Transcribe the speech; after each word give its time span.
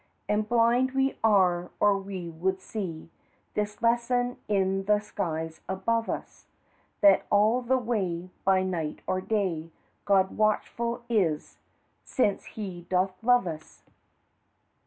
And 0.27 0.49
blind 0.49 0.93
we 0.93 1.19
are, 1.23 1.69
or 1.79 1.95
we 1.95 2.27
would 2.27 2.59
see 2.59 3.11
This 3.53 3.83
lesson 3.83 4.37
in 4.47 4.85
the 4.85 4.99
skies 4.99 5.61
above 5.69 6.09
us; 6.09 6.47
That 7.01 7.27
all 7.29 7.61
the 7.61 7.77
way, 7.77 8.31
by 8.43 8.63
night 8.63 9.03
or 9.05 9.21
day, 9.21 9.69
God 10.05 10.35
watchful 10.35 11.03
is, 11.07 11.59
since 12.03 12.45
He 12.45 12.87
doth 12.89 13.13
love 13.23 13.45
us. 13.45 13.83